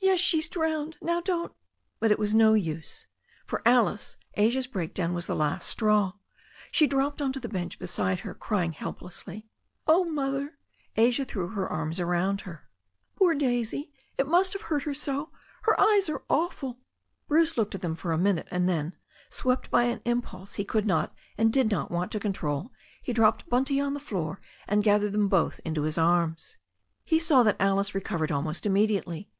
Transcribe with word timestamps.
"Yes, 0.00 0.18
she's 0.18 0.48
drowned. 0.48 0.96
Now 1.00 1.20
don't" 1.20 1.52
But 2.00 2.10
it 2.10 2.18
was 2.18 2.34
no 2.34 2.54
use. 2.54 3.06
For 3.46 3.62
Alice, 3.64 4.16
Asia's 4.34 4.66
break 4.66 4.94
down 4.94 5.14
was 5.14 5.28
the 5.28 5.36
last 5.36 5.68
straw. 5.68 6.14
She 6.72 6.88
dropped 6.88 7.22
onto 7.22 7.38
the 7.38 7.48
bench 7.48 7.78
beside 7.78 8.18
her, 8.26 8.34
crying 8.34 8.72
helplessly. 8.72 9.46
"Oh, 9.86 10.04
Mother," 10.04 10.58
Asia 10.96 11.24
threw 11.24 11.50
her 11.50 11.68
arms 11.68 12.02
round 12.02 12.40
her, 12.40 12.68
"poor 13.14 13.32
i84 13.32 13.38
THE 13.38 13.38
STORY 13.38 13.38
OF 13.38 13.38
A 13.38 13.38
NEW 13.38 13.64
ZEALAND 13.64 13.80
RIVER 13.84 13.84
Daisy! 13.84 13.92
It 14.18 14.26
must 14.28 14.52
have 14.54 14.62
hurt 14.62 14.82
her 14.82 14.94
so. 14.94 15.30
Her 15.62 15.80
eyes 15.80 16.08
are 16.08 16.22
awful." 16.28 16.80
Bruce 17.28 17.56
looked 17.56 17.76
at 17.76 17.80
them 17.80 17.94
for 17.94 18.10
a 18.10 18.18
minute, 18.18 18.48
and 18.50 18.68
then, 18.68 18.96
swept 19.28 19.70
by 19.70 19.84
an 19.84 20.00
impulse 20.04 20.54
he 20.54 20.64
could 20.64 20.84
not 20.86 21.14
and 21.38 21.52
did 21.52 21.70
not 21.70 21.92
want 21.92 22.10
to 22.10 22.18
control, 22.18 22.72
he 23.00 23.12
dropped 23.12 23.48
Bunty 23.48 23.78
on 23.78 23.94
the 23.94 24.00
floor, 24.00 24.40
and 24.66 24.82
gathered 24.82 25.12
them 25.12 25.28
both 25.28 25.60
into 25.64 25.82
his 25.82 25.96
arms. 25.96 26.56
He 27.04 27.20
saw 27.20 27.44
that 27.44 27.60
Alice 27.60 27.94
recovered 27.94 28.32
almost 28.32 28.66
immediately. 28.66 29.28